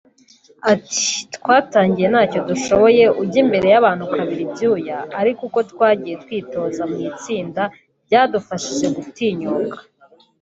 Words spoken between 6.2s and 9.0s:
twitoza mu itsinda byadufashije